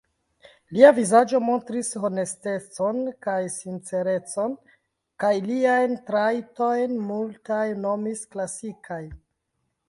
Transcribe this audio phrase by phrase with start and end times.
[0.75, 4.55] Lia vizaĝo montris honestecon kaj sincerecon;
[5.25, 9.01] kaj liajn trajtojn multaj nomis klasikaj.